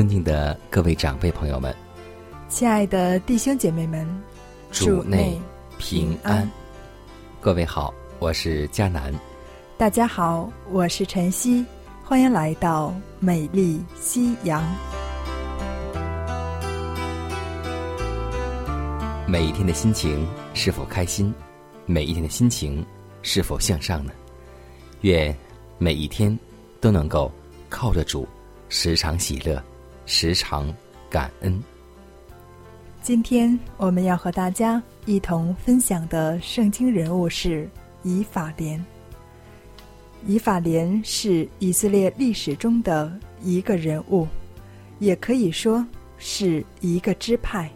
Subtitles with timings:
[0.00, 1.76] 尊敬的各位长辈朋友们，
[2.48, 4.08] 亲爱的弟兄姐妹们，
[4.70, 5.38] 主内
[5.76, 6.50] 平安。
[7.38, 9.12] 各位好，我是佳楠。
[9.76, 11.62] 大家好，我是晨曦，
[12.02, 14.64] 欢迎来到美丽夕阳。
[19.28, 21.30] 每一天的心情是否开心？
[21.84, 22.82] 每一天的心情
[23.20, 24.12] 是否向上呢？
[25.02, 25.36] 愿
[25.76, 26.34] 每一天
[26.80, 27.30] 都能够
[27.68, 28.26] 靠着主，
[28.70, 29.62] 时常喜乐。
[30.12, 30.74] 时常
[31.08, 31.62] 感恩。
[33.00, 37.70] 今天我们要和大家一同分享的圣经人物是
[38.02, 38.84] 以法莲。
[40.26, 44.26] 以法莲是以色列历史中的一个人物，
[44.98, 45.86] 也可以说
[46.18, 47.70] 是一个支派。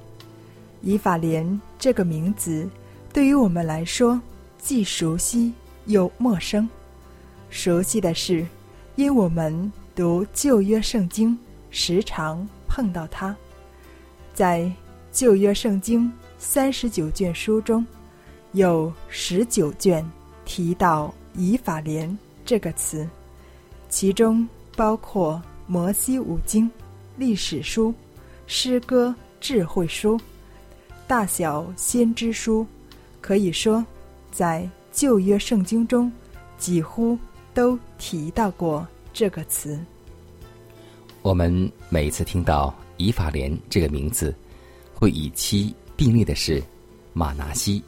[0.83, 2.69] 以法莲这个名字
[3.13, 4.21] 对于我们来说
[4.59, 5.53] 既熟悉
[5.87, 6.69] 又陌生。
[7.49, 8.45] 熟悉的是，
[8.97, 11.39] 因我们读旧约圣经。
[11.75, 13.37] 时常碰到他，
[14.33, 14.71] 在
[15.11, 17.85] 旧约圣经三十九卷书中，
[18.53, 20.09] 有十九卷
[20.45, 23.07] 提到以法莲这个词，
[23.89, 26.71] 其中包括摩西五经、
[27.17, 27.93] 历史书、
[28.47, 30.19] 诗歌、智慧书、
[31.09, 32.65] 大小先知书，
[33.21, 33.85] 可以说，
[34.31, 36.11] 在旧约圣经中
[36.57, 37.19] 几乎
[37.53, 39.77] 都提到过这个词。
[41.25, 44.37] 我们每次听到以法莲这个名字，
[44.93, 46.63] 会以其并列的是
[47.15, 47.83] 马拿西。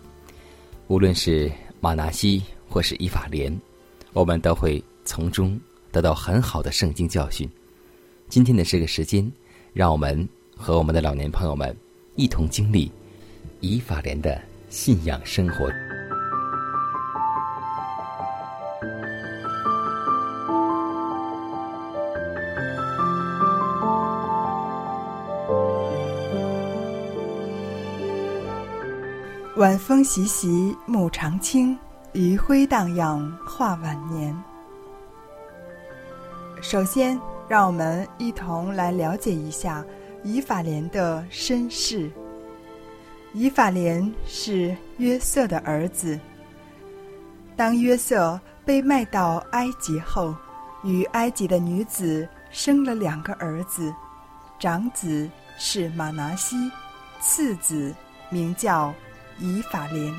[0.86, 3.54] 无论是马拿西或是以法莲，
[4.14, 5.60] 我们都会从中
[5.92, 7.46] 得到很好的圣经教训。
[8.26, 9.30] 今天的这个时间，
[9.74, 10.26] 让我们
[10.56, 11.76] 和我们的老年朋友们
[12.14, 12.90] 一同经历
[13.60, 15.70] 以法莲的信仰生活。
[29.56, 31.78] 晚风习习，暮长青，
[32.12, 34.36] 余晖荡漾，画晚年。
[36.60, 37.18] 首先，
[37.48, 39.82] 让我们一同来了解一下
[40.22, 42.10] 以法莲的身世。
[43.32, 46.20] 以法莲是约瑟的儿子。
[47.56, 50.34] 当约瑟被卖到埃及后，
[50.84, 53.90] 与埃及的女子生了两个儿子，
[54.58, 56.70] 长子是马拿西，
[57.20, 57.94] 次子
[58.28, 58.92] 名叫。
[59.38, 60.14] 以法莲，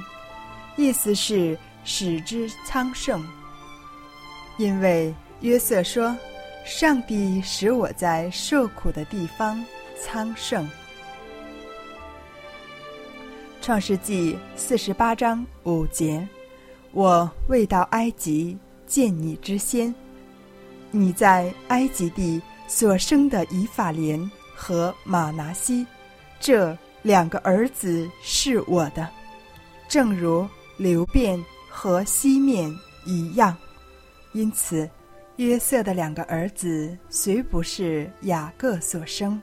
[0.76, 3.26] 意思是使之昌盛。
[4.58, 6.16] 因为约瑟说
[6.66, 9.64] ：“上帝使我在受苦的地方
[10.04, 10.68] 昌盛。”
[13.62, 16.28] 创世纪四十八章五节
[16.92, 19.94] ：“我未到埃及见你之先，
[20.90, 25.86] 你在埃及地所生的以法莲和马拿西，
[26.40, 26.76] 这。”
[27.08, 29.08] 两个儿子是我的，
[29.88, 30.46] 正如
[30.76, 32.70] 流变和西面
[33.06, 33.56] 一样。
[34.34, 34.90] 因此，
[35.38, 39.42] 约瑟的两个儿子虽不是雅各所生，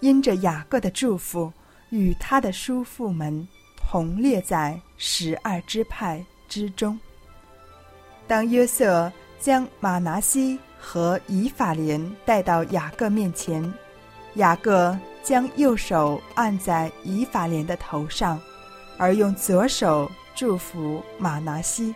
[0.00, 1.52] 因着雅各的祝福，
[1.90, 3.46] 与他的叔父们
[3.76, 6.98] 同列在十二支派之中。
[8.26, 13.72] 当约瑟将马拿西和以法莲带到雅各面前，
[14.34, 14.98] 雅各。
[15.22, 18.40] 将右手按在以法莲的头上，
[18.96, 21.94] 而用左手祝福马拿西。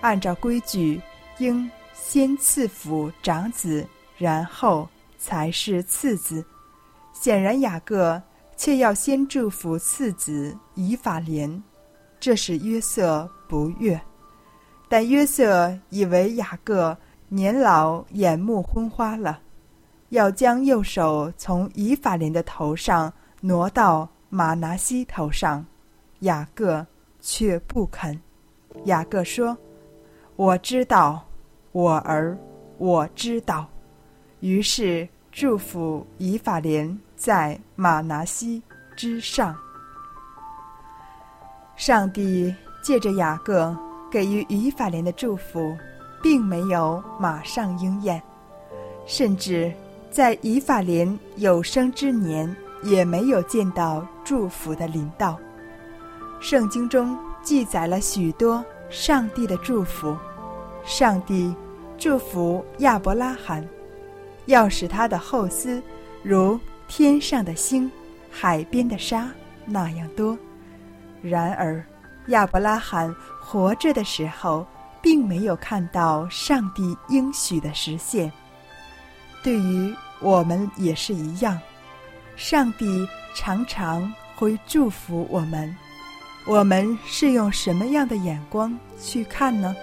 [0.00, 1.00] 按照规矩，
[1.38, 3.86] 应先赐福长子，
[4.18, 6.44] 然后才是次子。
[7.12, 8.20] 显然雅各
[8.56, 11.62] 却要先祝福次子以法莲，
[12.18, 14.00] 这使约瑟不悦。
[14.88, 16.96] 但约瑟以为雅各
[17.28, 19.40] 年老眼目昏花了。
[20.12, 23.10] 要将右手从以法莲的头上
[23.40, 25.64] 挪到马拿西头上，
[26.20, 26.86] 雅各
[27.18, 28.20] 却不肯。
[28.84, 29.56] 雅各说
[30.36, 31.24] ：“我知道，
[31.72, 32.36] 我儿，
[32.76, 33.66] 我知道。”
[34.40, 38.62] 于是祝福以法莲在马拿西
[38.94, 39.56] 之上。
[41.74, 43.74] 上帝借着雅各
[44.10, 45.74] 给予以法莲的祝福，
[46.22, 48.22] 并没有马上应验，
[49.06, 49.72] 甚至
[50.12, 55.38] 在以法莲有生之年也没有见到祝福的临到。
[56.38, 60.14] 圣经中记载了许多上帝的祝福，
[60.84, 61.54] 上帝
[61.96, 63.66] 祝福亚伯拉罕，
[64.44, 65.80] 要使他的后嗣
[66.22, 67.90] 如天上的星、
[68.30, 69.30] 海边的沙
[69.64, 70.36] 那样多。
[71.22, 71.82] 然而，
[72.26, 74.66] 亚伯拉罕活着的时候，
[75.00, 78.30] 并没有看到上帝应许的实现。
[79.42, 81.58] 对于我们也是一样，
[82.36, 85.74] 上帝常常会祝福我们。
[86.46, 89.74] 我们是用什么样的眼光去看呢？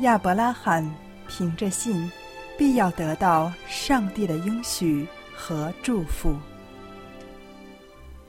[0.00, 0.88] 亚伯拉罕
[1.28, 2.10] 凭着信，
[2.58, 6.34] 必要得到上帝的应许和祝福。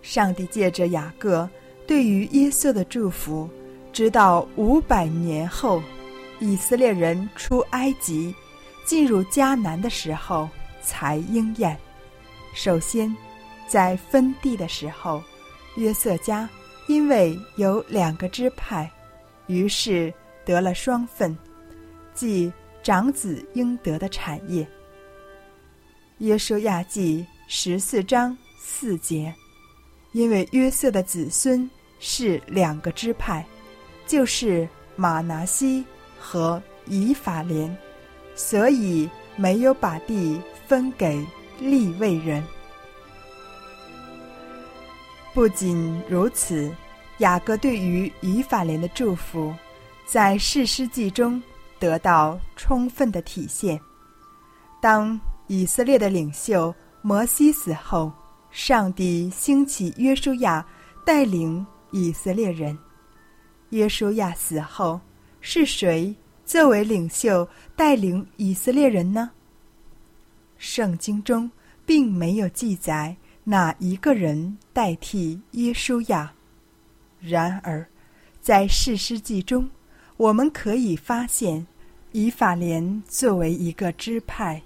[0.01, 1.49] 上帝借着雅各。
[1.87, 3.47] 对于耶稣的祝福，
[3.93, 5.83] 直到五百年后，
[6.39, 8.33] 以色列人出埃及、
[8.85, 10.47] 进入迦南的时候
[10.81, 11.77] 才应验。
[12.53, 13.13] 首先，
[13.67, 15.21] 在分地的时候，
[15.75, 16.47] 约瑟家
[16.87, 18.89] 因为有两个支派，
[19.47, 20.13] 于是
[20.45, 21.37] 得了双份，
[22.13, 22.51] 即
[22.83, 24.65] 长子应得的产业。
[26.19, 29.33] 约书亚记十四章四节。
[30.13, 33.45] 因为约瑟的子孙是两个支派，
[34.07, 34.65] 就是
[34.95, 35.83] 马拿西
[36.17, 37.77] 和以法莲，
[38.35, 41.25] 所以没有把地分给
[41.59, 42.43] 利未人。
[45.33, 46.71] 不仅如此，
[47.17, 49.53] 雅各对于以法莲的祝福，
[50.05, 51.41] 在士师记中
[51.79, 53.79] 得到充分的体现。
[54.81, 58.11] 当以色列的领袖摩西死后。
[58.51, 60.65] 上帝兴起约书亚
[61.05, 62.77] 带领以色列人。
[63.71, 64.97] 约书亚死后，
[65.41, 66.15] 是谁
[66.45, 69.31] 作为领袖带领以色列人呢？
[70.57, 71.49] 圣经中
[71.85, 76.31] 并没有记载哪一个人代替耶书亚。
[77.19, 77.85] 然而，
[78.41, 79.69] 在士师记中，
[80.17, 81.65] 我们可以发现，
[82.11, 84.61] 以法莲作为一个支派，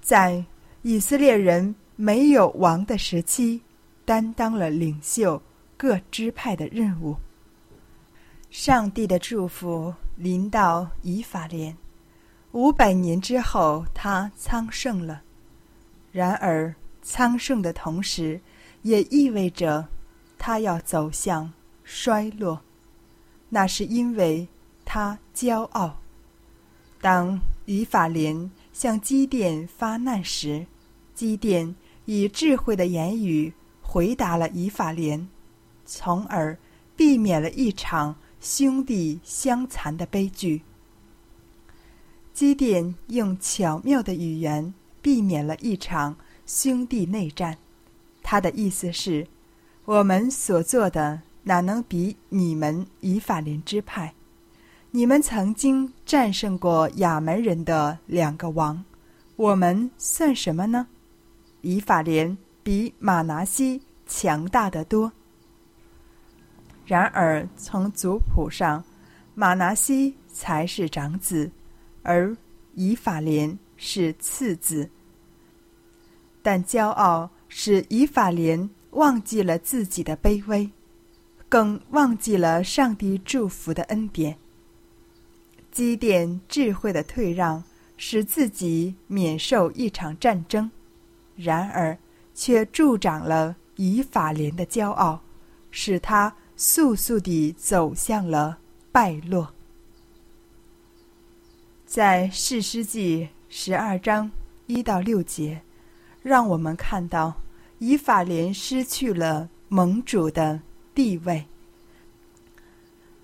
[0.00, 0.44] 在
[0.82, 1.74] 以色列人。
[1.96, 3.62] 没有王的时期，
[4.04, 5.40] 担当了领袖
[5.76, 7.14] 各支派的任务。
[8.54, 11.76] 上帝的祝福临到以法莲，
[12.52, 15.22] 五百年之后，他昌盛了。
[16.12, 16.72] 然而，
[17.02, 18.40] 昌盛的同时，
[18.82, 19.88] 也意味着
[20.38, 21.52] 他要走向
[21.82, 22.60] 衰落。
[23.48, 24.46] 那是因为
[24.84, 25.98] 他骄傲。
[27.00, 30.64] 当以法莲向基甸发难时，
[31.12, 31.74] 基甸。
[32.04, 33.52] 以智慧的言语
[33.82, 35.26] 回答了以法莲，
[35.84, 36.56] 从而
[36.94, 38.14] 避免了一场
[38.44, 40.60] 兄弟相残的悲剧。
[42.34, 46.14] 基甸用巧妙的语言避免了一场
[46.44, 47.56] 兄弟内战。
[48.22, 49.26] 他的意思是：
[49.86, 54.12] 我们所做的哪能比你们以法莲支派？
[54.90, 58.84] 你们曾经战胜过亚门人的两个王，
[59.36, 60.88] 我们算什么呢？
[61.62, 65.12] 以法莲比马拿西强大的多。
[66.86, 68.84] 然而，从族谱上，
[69.34, 71.50] 马拿西才是长子，
[72.02, 72.36] 而
[72.74, 74.90] 以法莲是次子。
[76.42, 80.70] 但骄傲使以法莲忘记了自己的卑微，
[81.48, 84.36] 更忘记了上帝祝福的恩典。
[85.70, 87.64] 积淀智慧的退让，
[87.96, 90.70] 使自己免受一场战争。
[91.34, 91.96] 然而，
[92.34, 95.20] 却助长了以法莲的骄傲，
[95.70, 98.58] 使他速速地走向了
[98.92, 99.52] 败落。
[101.86, 104.30] 在世师记十二章
[104.66, 105.60] 一到六节，
[106.22, 107.34] 让我们看到
[107.78, 110.60] 以法莲失去了盟主的
[110.94, 111.44] 地位。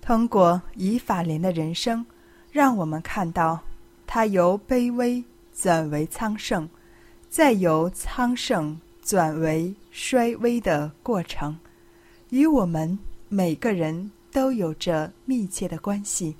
[0.01, 2.05] 通过以法莲的人生，
[2.51, 3.59] 让我们看到
[4.05, 5.23] 他由卑微
[5.53, 6.69] 转为昌盛。
[7.29, 11.57] 再由昌盛转为衰微的过程，
[12.29, 12.99] 与我们
[13.33, 16.35] 每个人都有着密切的关系。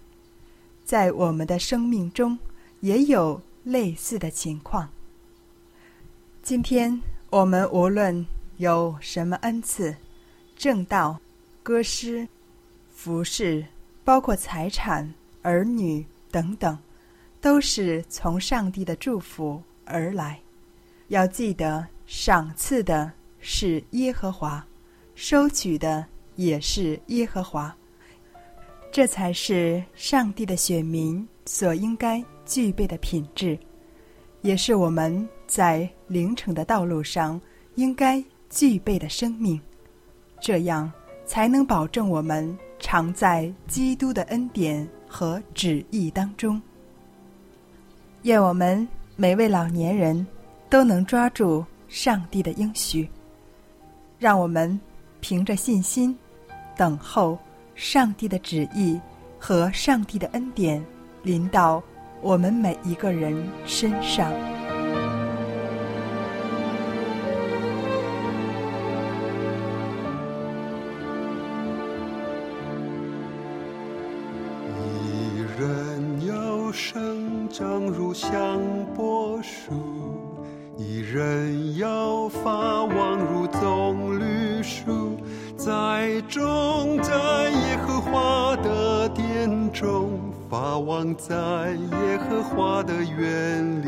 [0.84, 2.38] 在我们的生命中，
[2.82, 4.90] 也有类似的情况。
[6.44, 9.96] 今天我们无论有什么恩赐，
[10.58, 11.18] 正道、
[11.64, 12.28] 歌诗、
[12.94, 13.66] 服饰，
[14.04, 15.10] 包括财产、
[15.44, 16.78] 儿女等等，
[17.40, 20.38] 都是从上帝的祝福而来。
[21.08, 24.66] 要记得，赏赐的是耶和华，
[25.16, 27.76] 收取的也是耶和华。
[28.92, 33.58] 这才是上帝的选民所应该具备的品质，
[34.42, 37.40] 也是我们在灵程的道路上
[37.76, 39.60] 应该具备的生命。
[40.42, 40.92] 这样
[41.26, 46.62] 才能保证我们常在基督的恩典和旨意当中。
[48.24, 48.86] 愿我们
[49.16, 50.26] 每位老年人
[50.70, 53.08] 都能抓住上帝的应许，
[54.20, 54.78] 让我们
[55.22, 56.14] 凭着信心
[56.76, 57.40] 等候。
[57.74, 59.00] 上帝的旨意
[59.40, 60.86] 和上帝的恩典
[61.24, 61.82] 临到
[62.22, 64.30] 我们每一个人身上。
[74.78, 78.60] 一人要生长如香
[78.94, 79.74] 柏树，
[80.78, 84.11] 一人要发旺如棕。
[85.64, 87.14] 在种在
[87.52, 91.34] 耶和华的殿中，发旺在
[91.74, 93.88] 耶和华的园里。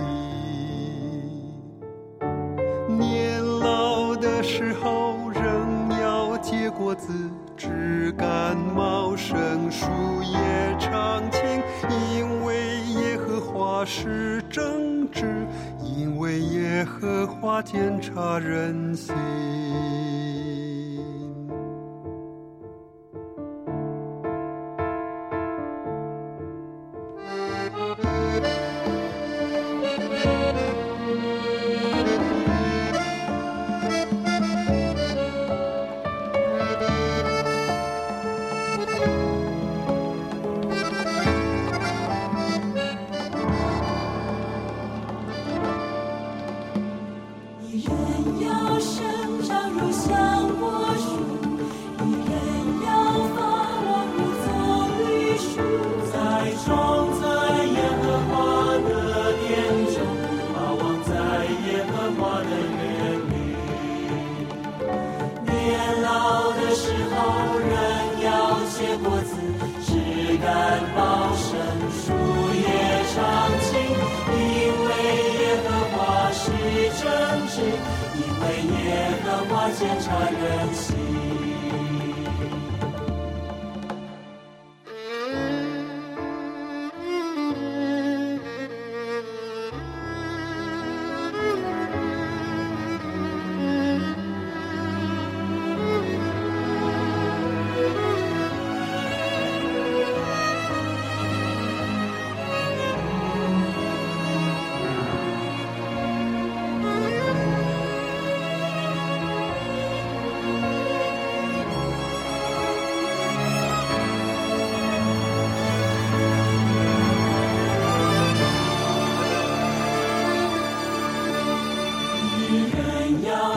[2.96, 7.12] 年老的时候仍要结果子，
[7.58, 9.88] 枝干茂盛，树
[10.22, 11.42] 叶常青。
[11.90, 15.48] 因为耶和华是正直，
[15.82, 19.12] 因为耶和华检察人心。
[69.04, 69.36] 果子，
[69.86, 69.92] 枝
[70.38, 70.48] 干
[70.96, 71.52] 茂盛，
[71.92, 72.04] 树
[72.56, 72.66] 叶
[73.14, 73.16] 常
[73.60, 73.70] 青。
[74.32, 74.40] 因
[74.86, 74.90] 为
[75.40, 75.98] 耶和华
[76.32, 76.42] 是
[76.98, 77.04] 真
[77.50, 77.56] 直，
[78.16, 78.44] 因为
[78.86, 78.88] 耶
[79.24, 80.42] 和华检查人
[80.74, 80.93] 心。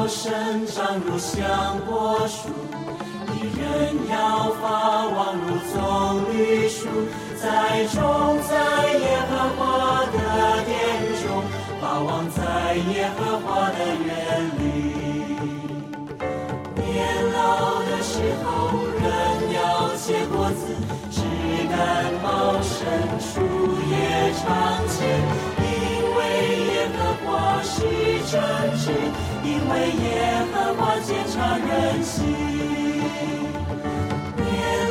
[0.09, 2.49] 生长如香柏树，
[3.35, 6.87] 一人要发旺如棕榈树，
[7.43, 8.55] 栽种在
[8.99, 10.17] 耶和华的
[10.65, 10.75] 殿
[11.23, 11.43] 中，
[11.81, 14.07] 发旺在耶和华的园
[14.59, 14.61] 里。
[16.77, 16.87] 年
[17.33, 18.13] 老的时
[18.45, 18.47] 候，
[19.03, 19.05] 人
[19.55, 19.59] 要
[19.97, 20.61] 结果子，
[21.11, 21.21] 枝
[21.69, 21.75] 干
[22.23, 22.87] 茂盛，
[23.19, 23.41] 树
[23.91, 23.93] 叶
[24.39, 24.47] 常
[24.89, 24.97] 青，
[25.59, 25.67] 因
[26.15, 26.19] 为
[26.67, 27.27] 耶和华
[27.63, 27.75] 是
[28.31, 28.35] 正
[28.79, 28.85] 直。
[29.47, 30.05] 因为耶
[30.53, 32.27] 和华检察人心，
[34.35, 34.45] 年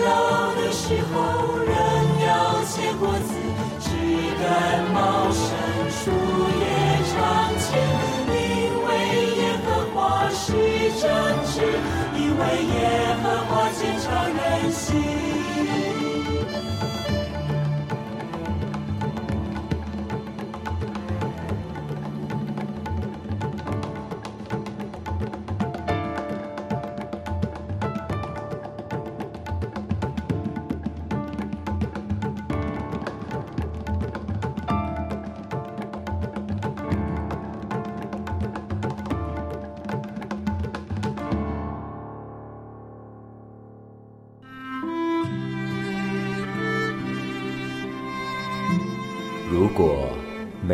[0.05, 0.07] 老
[0.55, 1.13] 的时候
[1.57, 1.69] 人
[2.25, 3.29] 要结果子，
[3.81, 3.85] 枝
[4.39, 4.43] 干
[4.93, 5.43] 茂盛，
[5.91, 6.01] 树
[6.62, 6.63] 叶
[7.12, 7.13] 常
[7.59, 7.67] 青。
[8.31, 8.33] 因
[8.85, 8.88] 为
[9.35, 10.43] 耶和华是
[11.01, 11.03] 正
[11.45, 11.53] 直，
[12.17, 12.77] 因为耶
[13.21, 16.04] 和华检察人心。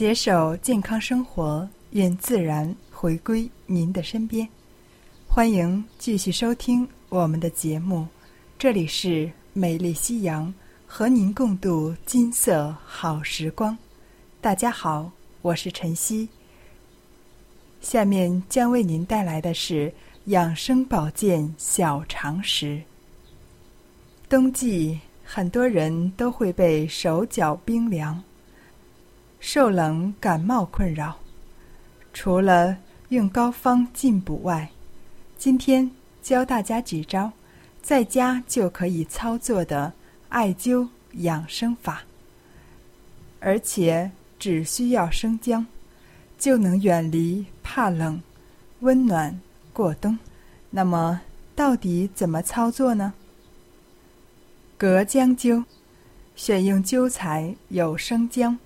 [0.00, 4.48] 携手健康生活，愿自然回归您的身边。
[5.28, 8.08] 欢迎继续收听我们的节目，
[8.58, 10.50] 这里是美丽夕阳，
[10.86, 13.76] 和您共度金色好时光。
[14.40, 16.26] 大家好，我是晨曦。
[17.82, 19.92] 下面将为您带来的是
[20.24, 22.80] 养生保健小常识。
[24.30, 28.18] 冬季，很多人都会被手脚冰凉。
[29.40, 31.16] 受冷感冒困扰，
[32.12, 32.76] 除了
[33.08, 34.70] 用膏方进补外，
[35.38, 35.90] 今天
[36.22, 37.32] 教大家几招
[37.82, 39.90] 在家就可以操作的
[40.28, 42.02] 艾灸养生法，
[43.40, 45.66] 而且只需要生姜，
[46.38, 48.22] 就能远离怕冷、
[48.80, 49.40] 温暖
[49.72, 50.18] 过冬。
[50.68, 51.22] 那么，
[51.56, 53.14] 到底怎么操作呢？
[54.76, 55.64] 隔姜灸，
[56.36, 58.58] 选用灸材有生姜。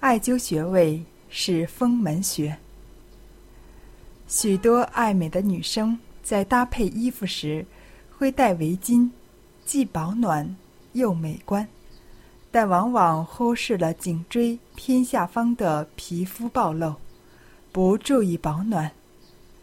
[0.00, 2.56] 艾灸穴位是风门穴。
[4.28, 7.66] 许多爱美的女生在搭配衣服时
[8.16, 9.10] 会戴围巾，
[9.64, 10.56] 既保暖
[10.92, 11.66] 又美观，
[12.52, 16.94] 但往往忽视了颈椎偏下方的皮肤暴露，
[17.72, 18.92] 不注意保暖，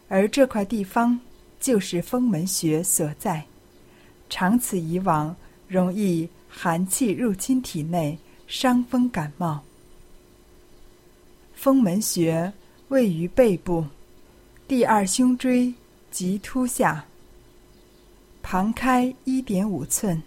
[0.08, 1.18] 而这块地方
[1.58, 3.46] 就是风门穴所在，
[4.28, 5.34] 长此以往，
[5.66, 9.62] 容易寒气入侵体内，伤风感冒。
[11.66, 12.52] 风门穴
[12.90, 13.84] 位于背部，
[14.68, 15.74] 第二胸椎
[16.12, 17.04] 棘突下，
[18.40, 20.22] 旁开一点五寸。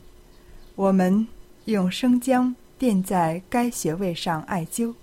[0.76, 1.26] 我们
[1.64, 4.94] 用生姜垫在该穴位上艾灸，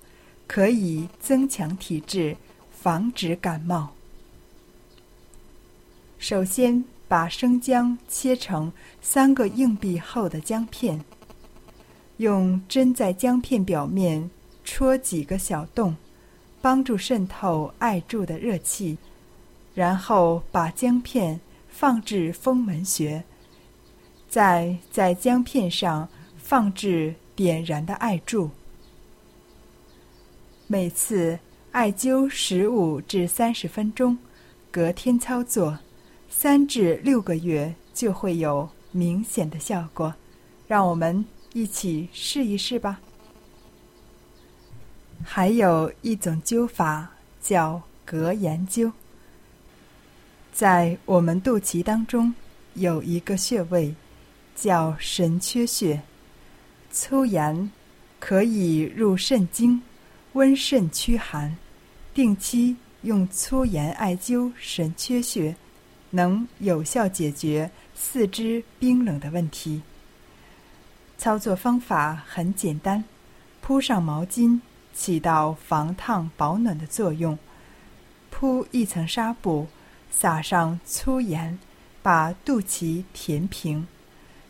[0.46, 2.36] 可以增强体质，
[2.70, 3.88] 防止感冒。
[6.18, 8.70] 首先，把生姜切成
[9.00, 11.02] 三个硬币厚的姜片，
[12.18, 14.28] 用针在姜片表面
[14.64, 15.96] 戳几个小洞。
[16.66, 18.98] 帮助渗透艾柱的热气，
[19.72, 23.22] 然后把姜片放置风门穴，
[24.28, 28.50] 再在姜片上放置点燃的艾柱。
[30.66, 31.38] 每次
[31.70, 34.18] 艾灸十五至三十分钟，
[34.72, 35.78] 隔天操作，
[36.28, 40.12] 三至六个月就会有明显的效果。
[40.66, 43.00] 让我们一起试一试吧。
[45.24, 48.92] 还有一种灸法叫隔炎灸，
[50.52, 52.32] 在我们肚脐当中
[52.74, 53.94] 有一个穴位
[54.54, 56.00] 叫神阙穴，
[56.90, 57.70] 粗盐
[58.18, 59.82] 可以入肾经，
[60.32, 61.56] 温肾驱寒。
[62.14, 65.54] 定期用粗盐艾灸神阙穴，
[66.10, 69.82] 能有效解决四肢冰冷的问题。
[71.18, 73.04] 操作方法很简单，
[73.60, 74.60] 铺上毛巾。
[74.96, 77.38] 起到防烫保暖的作用。
[78.30, 79.66] 铺一层纱布，
[80.10, 81.58] 撒上粗盐，
[82.02, 83.86] 把肚脐填平，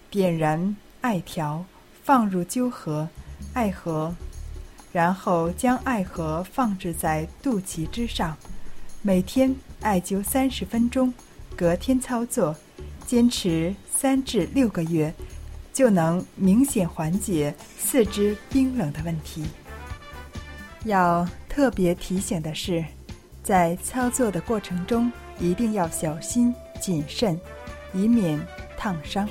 [0.08, 1.64] 点燃艾条，
[2.02, 3.08] 放入灸盒，
[3.54, 4.14] 艾盒，
[4.92, 8.36] 然后将艾盒放置在肚脐之上，
[9.02, 11.12] 每天艾灸三十分钟，
[11.56, 12.56] 隔天操作，
[13.04, 15.12] 坚持三至六个月，
[15.72, 19.44] 就能明显缓解四肢冰冷的问题。
[20.86, 22.84] 要特别提醒的是，
[23.42, 27.38] 在操作的过程中一定要小心谨慎，
[27.92, 28.40] 以免
[28.76, 29.28] 烫伤。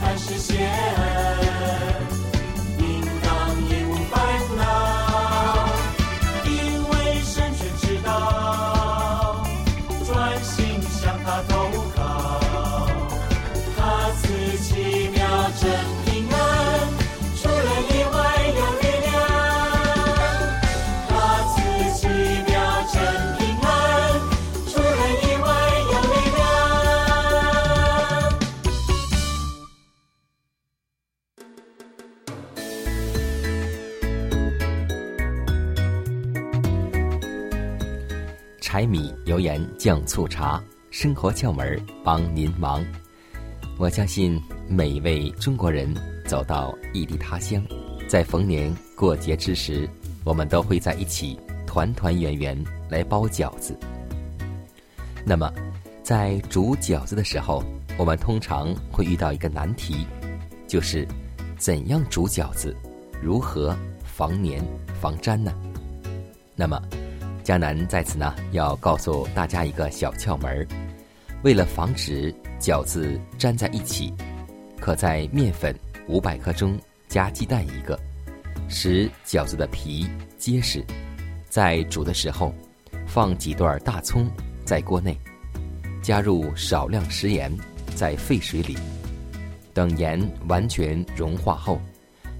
[0.00, 1.53] 凡事谢
[39.84, 42.82] 酱醋茶，生活窍门帮您忙。
[43.76, 45.94] 我相信每一位中国人
[46.26, 47.62] 走到异地他乡，
[48.08, 49.86] 在逢年过节之时，
[50.24, 53.78] 我们都会在一起团团圆圆来包饺子。
[55.22, 55.52] 那么，
[56.02, 57.62] 在煮饺子的时候，
[57.98, 60.06] 我们通常会遇到一个难题，
[60.66, 61.06] 就是
[61.58, 62.74] 怎样煮饺子，
[63.20, 64.64] 如何防粘
[64.98, 65.52] 防粘呢？
[66.56, 66.80] 那么，
[67.44, 70.66] 江南在此呢要告诉大家一个小窍门儿，
[71.42, 74.10] 为了防止饺子粘在一起，
[74.80, 75.78] 可在面粉
[76.08, 78.00] 五百克中加鸡蛋一个，
[78.66, 80.82] 使饺子的皮结实。
[81.50, 82.50] 在煮的时候，
[83.06, 84.26] 放几段大葱
[84.64, 85.14] 在锅内，
[86.02, 87.54] 加入少量食盐，
[87.94, 88.74] 在沸水里，
[89.74, 91.78] 等盐完全融化后，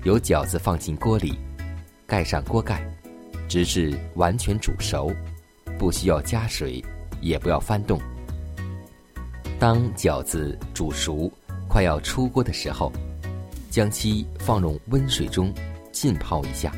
[0.05, 1.39] 由饺子放进锅里，
[2.07, 2.83] 盖上锅盖。
[3.55, 5.15] 直至完全煮熟，
[5.79, 6.85] 不需要加水，
[7.21, 8.01] 也不要翻动。
[9.61, 11.31] 当饺子煮熟，
[11.69, 12.93] 快要出锅的时候，
[13.71, 15.55] 将其放入温水中
[15.93, 16.73] 浸泡一下，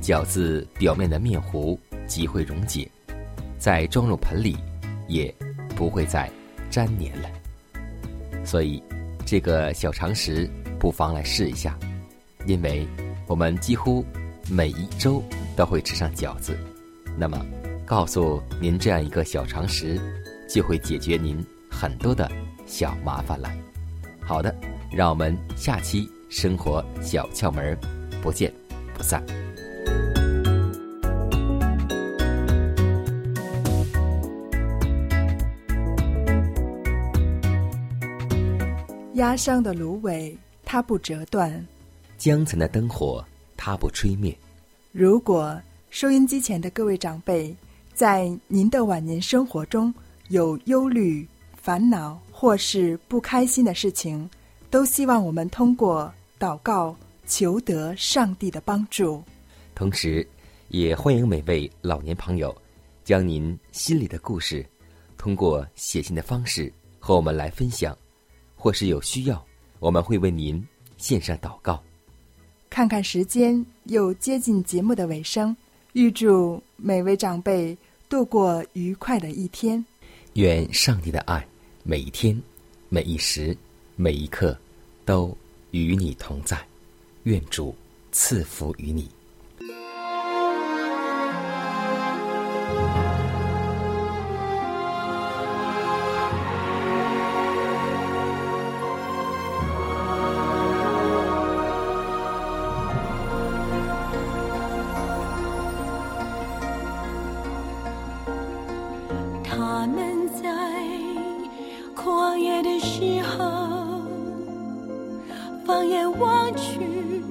[0.00, 2.88] 饺子表面的面糊即会溶解，
[3.58, 4.56] 再装入盆里，
[5.08, 5.34] 也
[5.74, 6.30] 不会再
[6.70, 7.28] 粘黏了。
[8.44, 8.80] 所以，
[9.26, 11.76] 这个小常识不妨来试一下，
[12.46, 12.86] 因为
[13.26, 14.04] 我们几乎
[14.48, 15.20] 每一周。
[15.56, 16.56] 都会吃上饺子，
[17.16, 17.44] 那么，
[17.84, 20.00] 告诉您这样一个小常识，
[20.48, 22.30] 就会解决您很多的
[22.66, 23.50] 小麻烦了。
[24.20, 24.54] 好的，
[24.90, 27.78] 让我们下期生活小窍门
[28.22, 28.52] 不见
[28.94, 29.22] 不散。
[39.14, 41.50] 压伤的芦苇，它不折断；
[42.16, 43.24] 江城的灯火，
[43.56, 44.36] 它不吹灭。
[44.92, 47.56] 如果收音机前的各位长辈，
[47.94, 49.92] 在您的晚年生活中
[50.28, 51.26] 有忧虑、
[51.56, 54.28] 烦恼或是不开心的事情，
[54.68, 56.94] 都希望我们通过祷告
[57.26, 59.24] 求得上帝的帮助。
[59.74, 60.28] 同时，
[60.68, 62.54] 也欢迎每位老年朋友，
[63.02, 64.62] 将您心里的故事，
[65.16, 67.96] 通过写信的方式和我们来分享，
[68.54, 69.42] 或是有需要，
[69.78, 70.62] 我们会为您
[70.98, 71.82] 献上祷告。
[72.72, 75.54] 看看时间，又接近节目的尾声，
[75.92, 77.76] 预祝每位长辈
[78.08, 79.84] 度过愉快的一天。
[80.32, 81.46] 愿上帝的爱
[81.82, 82.40] 每一天、
[82.88, 83.54] 每一时、
[83.94, 84.58] 每一刻
[85.04, 85.36] 都
[85.72, 86.58] 与你同在。
[87.24, 87.74] 愿主
[88.10, 89.06] 赐福于你。
[109.54, 110.48] 他们在
[111.94, 114.00] 旷野的时候
[115.62, 117.22] 放眼望去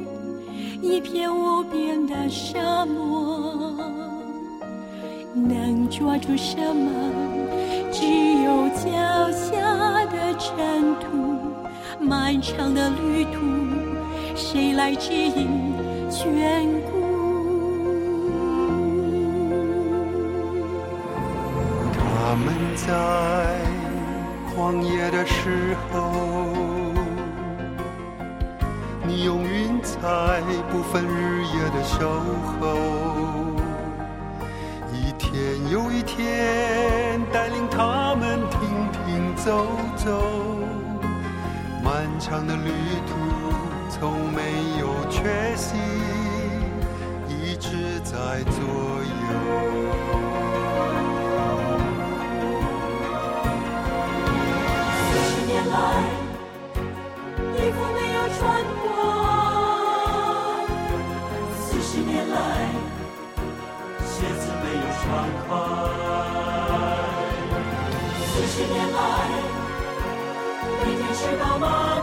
[0.84, 3.74] 一片无边的沙漠
[5.34, 6.92] 能抓住什么？
[7.92, 8.06] 只
[8.44, 11.08] 有脚下的尘土
[12.00, 13.40] 漫长的旅途
[14.36, 15.50] 谁来指引？
[16.12, 16.81] 全
[25.12, 26.10] 的时候
[29.06, 30.00] 你用云彩
[30.72, 32.10] 不分日夜的守
[32.62, 32.78] 候
[34.94, 38.60] 一天又一天带领他们停
[38.94, 40.24] 停走走
[41.84, 42.72] 漫长的旅
[43.06, 43.14] 途
[43.90, 44.42] 从没
[44.80, 45.76] 有缺席
[47.28, 50.51] 一直在左右
[55.72, 55.76] 来，
[57.56, 58.40] 衣服没有穿
[58.82, 58.86] 过。
[61.56, 62.36] 四十年来，
[64.06, 65.04] 鞋子没有穿
[65.48, 65.50] 坏。
[68.26, 68.98] 四十年来，
[70.84, 72.01] 每天吃饱吗？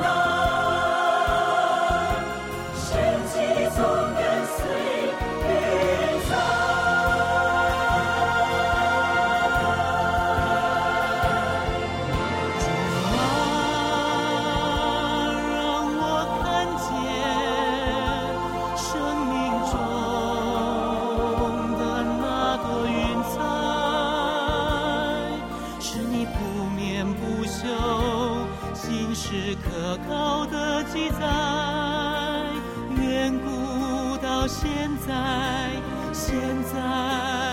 [29.14, 31.26] 是可靠的记载，
[33.00, 35.70] 远古到现在，
[36.12, 36.38] 现
[36.72, 37.47] 在。